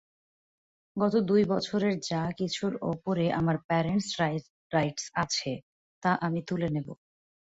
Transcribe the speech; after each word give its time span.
গত 0.95 1.13
দুই 1.29 1.43
বছরের 1.43 1.95
যা 2.09 2.21
কিছুর 2.39 2.73
ওপরে 2.83 3.25
আমার 3.31 3.57
প্যাটেন্ট 3.67 4.05
রাইটস 4.71 5.05
আছে 5.15 5.51
তা 6.03 6.11
আমি 6.21 6.39
তুলে 6.47 6.67
নেবো। 6.69 6.93